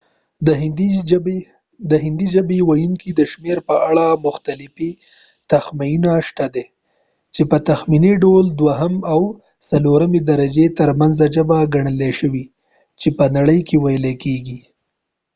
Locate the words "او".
9.13-9.21